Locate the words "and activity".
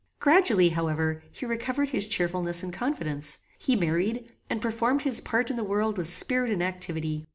6.49-7.23